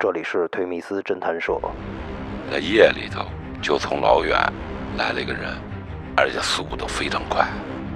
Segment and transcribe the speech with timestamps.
[0.00, 1.58] 这里是推密斯侦探社。
[2.48, 3.24] 在夜里头，
[3.60, 4.38] 就从老远
[4.96, 5.52] 来了一个人，
[6.16, 7.44] 而且速度非常快。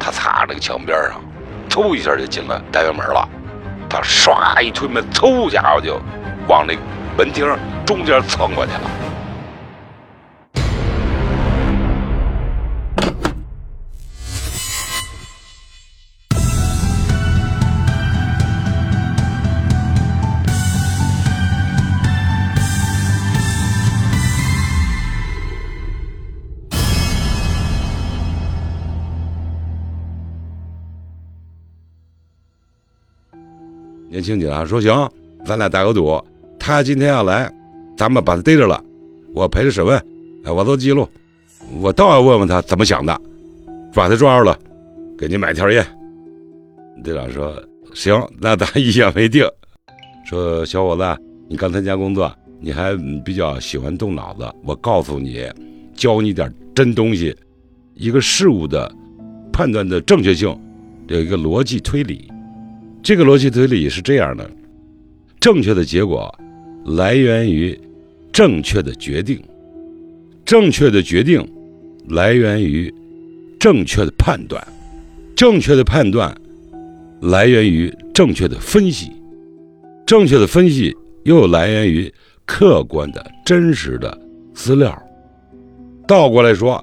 [0.00, 1.22] 他擦那个墙边上，
[1.70, 3.28] 嗖一下就进了单元门了。
[3.88, 6.02] 他唰一推门，嗖家伙就
[6.48, 6.76] 往那
[7.16, 7.46] 门厅
[7.86, 8.90] 中间蹭过去了。
[34.12, 35.08] 年轻警察说：“行，
[35.42, 36.22] 咱俩打个赌，
[36.58, 37.50] 他今天要来，
[37.96, 38.78] 咱们把他逮着了，
[39.32, 39.98] 我陪着审问，
[40.44, 41.08] 我做记录，
[41.80, 43.18] 我倒要问问他怎么想的，
[43.94, 44.58] 把他抓住了，
[45.16, 45.82] 给你买条烟。”
[47.02, 47.54] 队长说
[47.94, 49.46] ：“行，那咱一言为定。”
[50.28, 51.02] 说：“小伙子，
[51.48, 55.48] 你刚参加工作，你还比较喜欢动脑子，我告诉你，
[55.94, 57.34] 教你点真东西，
[57.94, 58.94] 一个事物的
[59.50, 60.54] 判断的正确性，
[61.08, 62.30] 有一个逻辑推理。”
[63.02, 64.48] 这个逻辑推理是这样的：
[65.40, 66.32] 正确的结果
[66.84, 67.78] 来源于
[68.32, 69.42] 正确的决定，
[70.44, 71.44] 正确的决定
[72.08, 72.94] 来源于
[73.58, 74.64] 正确的判断，
[75.34, 76.32] 正确的判断
[77.20, 79.10] 来源于正确的分析，
[80.06, 82.12] 正确的分析又来源于
[82.46, 84.16] 客观的真实的
[84.54, 84.96] 资料。
[86.06, 86.82] 倒过来说，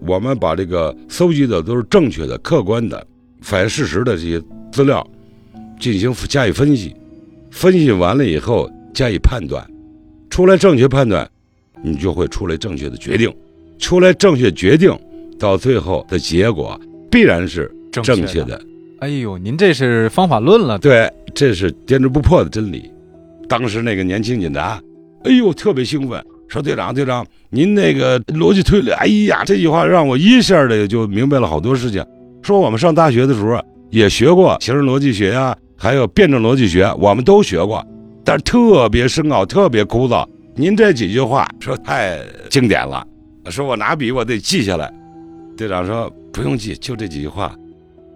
[0.00, 3.06] 我们把这个搜集的都是正确的、客观的、
[3.42, 5.06] 反映事实的这些资料。
[5.78, 6.94] 进行加以分析，
[7.50, 9.64] 分析完了以后加以判断，
[10.28, 11.28] 出来正确判断，
[11.82, 13.32] 你就会出来正确的决定，
[13.78, 14.96] 出来正确决定，
[15.38, 16.78] 到最后的结果
[17.10, 18.60] 必然是正确的。
[19.00, 22.90] 哎呦，您这是方法论了，对，这是颠之不破的真理。
[23.48, 24.82] 当时那个年轻警察，
[25.22, 32.04] 哎呦，特别兴奋，说队长队长，您那个逻辑推理，哎呀，这句话让我一下的就明白了好多事情。
[32.42, 35.56] 说我们上大学的时候也学过形式逻辑学呀。
[35.80, 37.86] 还有辩证逻辑学，我们都学过，
[38.24, 40.26] 但是特别深奥，特别枯燥。
[40.56, 42.18] 您这几句话说太
[42.50, 43.06] 经典了，
[43.46, 44.92] 说我拿笔我得记下来。
[45.56, 47.54] 队长说不用记，就这几句话。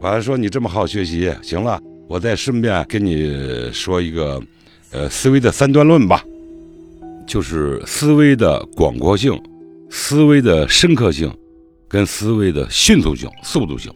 [0.00, 4.40] 完了说你这么好学习，行了，我再顺便跟你说一个，
[4.92, 6.22] 呃，思维的三段论吧，
[7.26, 9.36] 就是思维的广阔性、
[9.90, 11.28] 思维的深刻性，
[11.88, 13.92] 跟思维的迅速性、速度性。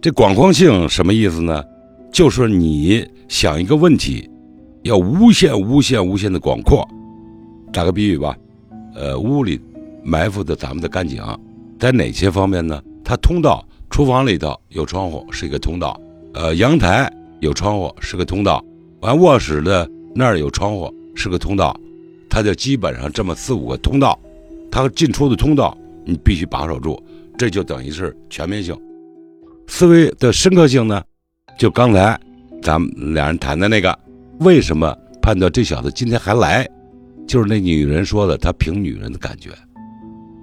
[0.00, 1.62] 这广阔性什么意思呢？
[2.12, 4.28] 就是你想一个问题，
[4.82, 6.86] 要无限、无限、无限的广阔。
[7.72, 8.36] 打个比喻吧，
[8.94, 9.58] 呃，屋里
[10.04, 11.24] 埋伏的咱们的干警，
[11.78, 12.82] 在哪些方面呢？
[13.02, 15.98] 它通道，厨房里头有窗户，是一个通道；
[16.34, 18.62] 呃，阳台有窗户，是个通道；
[19.00, 21.74] 完卧室的那儿有窗户，是个通道。
[22.28, 24.18] 它就基本上这么四五个通道，
[24.70, 27.02] 它进出的通道你必须把守住，
[27.38, 28.78] 这就等于是全面性
[29.66, 31.02] 思维的深刻性呢。
[31.62, 32.18] 就刚才，
[32.60, 33.96] 咱们俩人谈的那个，
[34.40, 34.92] 为什么
[35.22, 36.68] 判断这小子今天还来？
[37.24, 39.50] 就是那女人说的，他凭女人的感觉。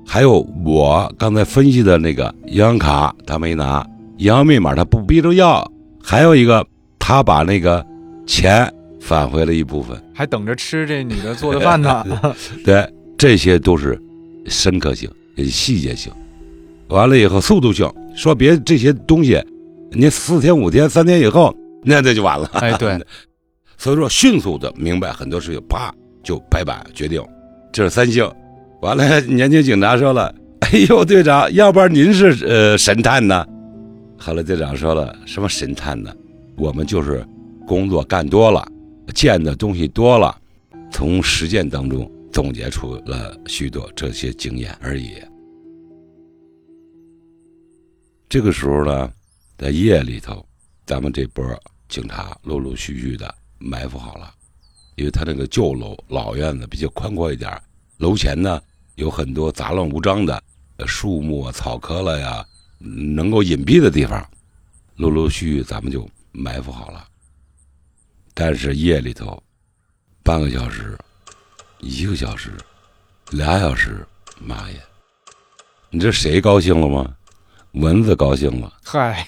[0.07, 3.85] 还有我刚才分析的那个银行卡，他没拿
[4.15, 5.69] 银行密码，他不逼着要。
[6.01, 6.65] 还有一个，
[6.97, 7.85] 他把那个
[8.25, 12.01] 钱返回了一部分，还等着吃这女的做的饭呢。
[12.63, 14.01] 对，这些都是
[14.45, 15.11] 深刻性、
[15.49, 16.09] 细节性。
[16.87, 19.37] 完了以后，速度性，说别这些东西。
[19.91, 22.47] 你四天五天三天以后，那这就完了。
[22.53, 22.99] 哎，对，
[23.77, 27.23] 所以说迅速的明白很多事情，啪就拍板决定，
[27.71, 28.29] 这是三星。
[28.81, 33.45] 完了，年轻警察说了：“哎呦，队长，要不然您是呃神探呢？”
[34.17, 36.13] 后来队长说了：“什么神探呢？
[36.55, 37.25] 我们就是
[37.65, 38.65] 工作干多了，
[39.15, 40.37] 见的东西多了，
[40.91, 45.13] 从实践当中总结出了许多这些经验而已。”
[48.29, 49.09] 这个时候呢。
[49.59, 50.47] 在夜里头，
[50.85, 51.45] 咱们这波
[51.89, 54.33] 警察陆陆续续的埋伏好了，
[54.95, 57.61] 因为他那个旧楼老院子比较宽阔一点，
[57.97, 58.61] 楼前呢
[58.95, 60.41] 有很多杂乱无章的
[60.87, 62.45] 树木啊、草棵了呀，
[62.77, 64.25] 能够隐蔽的地方，
[64.95, 67.05] 陆陆续续咱们就埋伏好了。
[68.33, 69.43] 但是夜里头，
[70.23, 70.97] 半个小时、
[71.79, 72.53] 一个小时、
[73.31, 74.07] 俩小时，
[74.39, 74.79] 妈呀！
[75.89, 77.13] 你这谁高兴了吗？
[77.73, 78.73] 蚊子高兴了。
[78.85, 79.27] 嗨。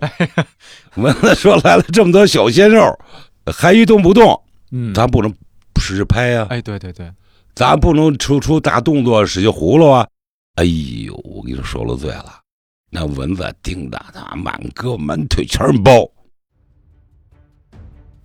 [0.96, 2.98] 蚊子说：“来了这么多小鲜肉，
[3.46, 4.42] 还一动不动，
[4.72, 5.32] 嗯，咱不能
[5.80, 6.46] 使劲拍呀。
[6.50, 7.10] 哎，对对对，
[7.54, 10.06] 咱不能出出大动作，使劲葫芦啊。
[10.54, 12.40] 哎呦，我跟你说，受了罪了。
[12.88, 16.08] 那蚊子叮的他满胳膊满腿全是包。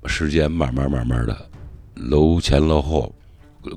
[0.05, 1.49] 时间慢慢慢慢的
[1.95, 3.13] 楼前楼后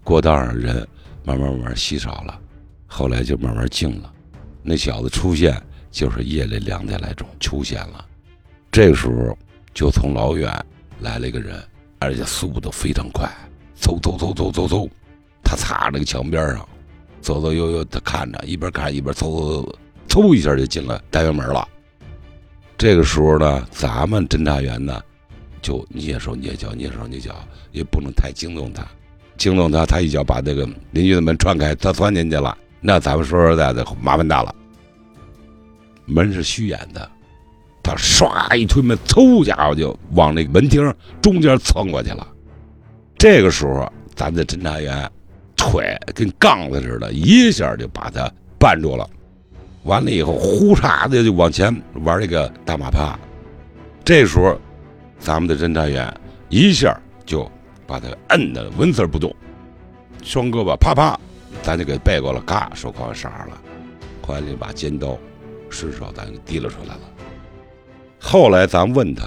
[0.04, 0.86] 过道上人
[1.24, 2.38] 慢慢慢慢稀少了，
[2.86, 4.12] 后来就慢慢静了。
[4.62, 5.60] 那小子出现
[5.94, 8.04] 就是夜里两点来钟出现了，
[8.72, 9.38] 这个时候
[9.72, 10.52] 就从老远
[10.98, 11.56] 来了一个人，
[12.00, 13.30] 而且速度非常快，
[13.76, 14.88] 走走走走走走，
[15.44, 16.68] 他擦那个墙边上，
[17.20, 21.66] 走走悠悠，他看着一边看一边走走走，嗖一下就进了单元门了。
[22.76, 25.00] 这个时候呢，咱们侦查员呢，
[25.62, 27.36] 就蹑手蹑脚，蹑手蹑脚，
[27.70, 28.84] 也不能太惊动他，
[29.36, 34.52] 惊动他，他一脚把这个邻居的门踹开，他钻进去了，那咱们说实在的，麻烦大了。
[36.06, 37.10] 门是虚掩的，
[37.82, 42.26] 他唰一推门，嗖家伙就往那个门厅中间蹭过去了。
[43.16, 45.10] 这个时候，咱的侦查员
[45.56, 49.08] 腿跟杠子似的，一下就把他绊住了。
[49.84, 53.18] 完了以后，呼嚓的就往前玩这个大马趴。
[54.04, 54.58] 这时候，
[55.18, 56.12] 咱们的侦查员
[56.48, 57.50] 一下就
[57.86, 59.34] 把他摁的纹丝不动，
[60.22, 61.18] 双胳膊啪啪，
[61.62, 63.60] 咱就给背过了，嘎，手铐上了，
[64.22, 65.18] 换了一把尖刀，
[65.74, 67.00] 顺手咱给提溜出来了。
[68.18, 69.24] 后来咱问他，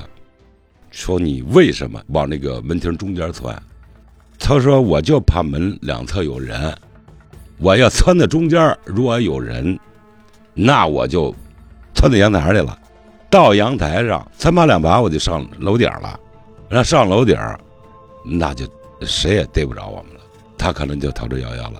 [0.89, 3.61] 说你为什么往那个门厅中间窜？
[4.39, 6.75] 他说我就怕门两侧有人，
[7.57, 9.77] 我要窜到中间，如果有人。
[10.59, 11.35] 那我就
[11.93, 12.79] 窜到阳台去了，
[13.29, 16.19] 到阳台上三把两把，我就上楼顶了。
[16.69, 17.37] 那上楼顶，
[18.25, 18.67] 那就
[19.01, 20.21] 谁也逮不着我们了，
[20.57, 21.79] 他可能就逃之夭夭了。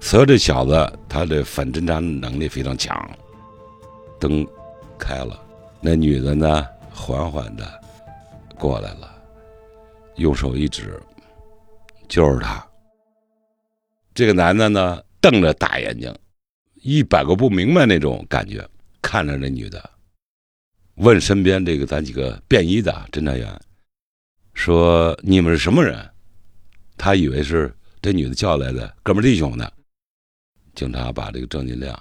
[0.00, 2.94] 所以这小子他的反侦查能力非常强。
[4.18, 4.46] 灯
[4.98, 5.40] 开了，
[5.80, 7.80] 那女的呢，缓缓的
[8.58, 9.22] 过来了，
[10.16, 11.00] 用手一指，
[12.08, 12.66] 就是他。
[14.14, 16.14] 这个男的呢，瞪着大眼睛。
[16.82, 18.66] 一百个不明白那种感觉，
[19.02, 19.90] 看着那女的，
[20.96, 23.60] 问身边这个咱几个便衣的侦查员，
[24.54, 26.08] 说你们是什么人？
[26.96, 29.70] 他以为是这女的叫来的哥们弟兄呢。
[30.74, 32.00] 警察把这个郑金亮，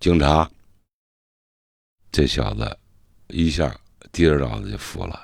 [0.00, 0.48] 警察，
[2.16, 2.78] 这小子
[3.28, 3.70] 一下
[4.10, 5.20] 低着脑子就服了。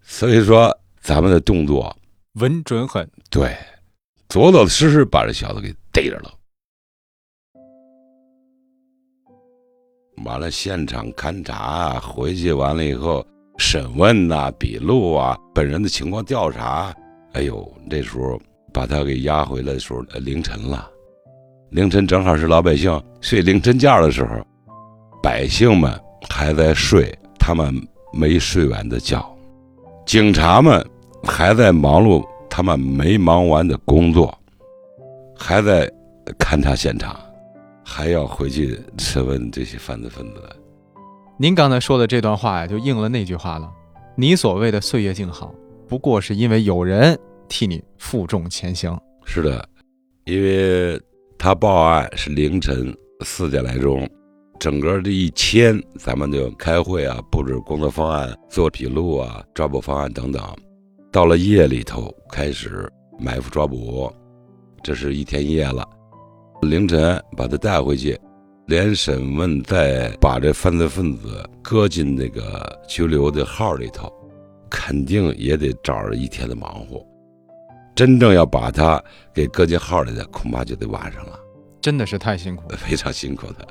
[0.00, 1.94] 所以说咱们的动作
[2.36, 3.54] 稳准狠，对，
[4.26, 6.32] 着着实实把这小子给逮着了。
[10.24, 13.26] 完了，现场勘查，回去完了以后
[13.58, 16.96] 审问呐，笔录啊，本人的情况调查。
[17.34, 18.40] 哎呦，那时候
[18.72, 20.90] 把他给押回来的时候，凌晨了。
[21.68, 22.90] 凌晨正好是老百姓
[23.20, 24.46] 睡凌晨觉的时候，
[25.22, 25.92] 百姓们
[26.28, 27.74] 还在睡他们
[28.12, 29.24] 没睡完的觉，
[30.04, 30.84] 警察们
[31.22, 34.36] 还在忙碌他们没忙完的工作，
[35.36, 35.90] 还在
[36.38, 37.18] 勘察现场。
[37.84, 40.42] 还要回去审问这些犯罪分子。
[41.36, 43.70] 您刚才说的这段话呀，就应了那句话了。
[44.16, 45.52] 你所谓的岁月静好，
[45.88, 48.98] 不过是因为有人替你负重前行。
[49.26, 49.68] 是的，
[50.24, 50.98] 因为
[51.36, 52.96] 他报案是凌晨
[53.26, 54.08] 四点来钟，
[54.62, 60.40] 整个这一天咱们就开会啊，布置工作方案、做笔录啊、抓捕方案等等。
[61.10, 62.88] 到了夜里头开始
[63.18, 64.08] 埋伏抓捕，
[64.80, 65.84] 这是一天一夜了。
[66.60, 68.16] 凌晨把他带回去，
[68.66, 74.08] 连审问，再把这犯罪分子搁进那个拘留的号里头，
[74.70, 77.04] 肯定也得找着一天的忙活。
[77.96, 79.02] 真正要把他
[79.34, 81.36] 给搁进号里的，恐怕就得晚上了。
[81.80, 83.66] 真的是太辛苦了， 非常辛苦的。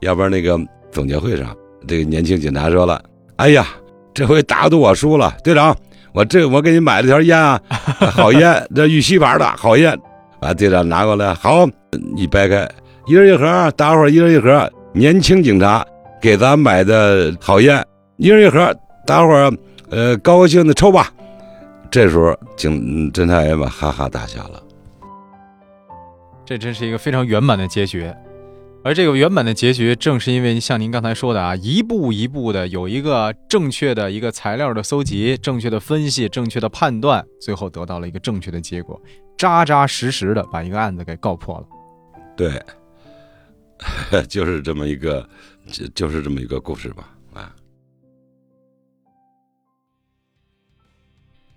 [0.00, 0.58] 要不然那个
[0.90, 3.02] 总结会上，这个年轻警察说了
[3.36, 3.66] ：“哎呀，
[4.14, 5.76] 这回打赌我输了，队长，
[6.12, 7.60] 我这我给你买了条烟啊，
[8.12, 9.98] 好烟，这玉溪牌的好烟。”
[10.38, 11.66] 把队长拿过来，好，
[12.14, 12.68] 一掰开，
[13.06, 14.70] 一人一盒，大伙儿一人一盒。
[14.92, 15.84] 年轻警察
[16.20, 17.84] 给咱买的好烟，
[18.16, 18.74] 一人一盒，
[19.06, 19.52] 大伙儿
[19.90, 21.10] 呃高高兴兴的抽吧。
[21.90, 24.62] 这时候警侦查员们哈哈大笑了。
[26.44, 28.12] 这真是一个非常圆满的结局，
[28.86, 39.02] 而这个圆满的结局，正是因为像您刚才说的啊，一步一步的有一个正确的一个材料的搜集，正确的分析，正确的判断，最后得到了一个正确的结果。
[39.36, 41.66] 扎扎实实的把一个案子给告破了，
[42.36, 42.62] 对，
[44.30, 45.28] 就是这么一个，
[45.72, 47.52] 就就是这么一个故事吧，啊。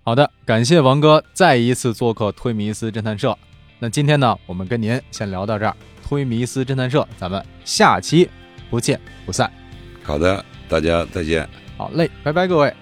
[0.02, 3.38] 好的，感谢王哥再一次做客推迷思侦探社。
[3.78, 5.76] 那今天呢，我们跟您先聊到这儿，
[6.10, 8.28] 推迷思侦探社，咱们下期
[8.68, 9.48] 不见不散。
[10.02, 11.48] 好的，大家再见。
[11.76, 12.74] 好嘞，拜拜，各位。